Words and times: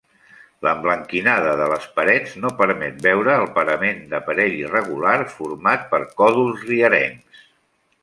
L'emblanquinada 0.67 1.51
de 1.59 1.67
les 1.73 1.85
parets 1.99 2.33
no 2.45 2.51
permet 2.63 2.99
veure 3.09 3.37
el 3.43 3.47
parament, 3.59 4.03
d'aparell 4.15 4.59
irregular 4.65 5.17
format 5.39 5.89
per 5.95 6.05
còdols 6.23 6.69
rierencs. 6.75 7.47